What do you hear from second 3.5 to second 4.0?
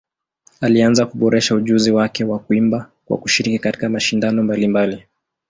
katika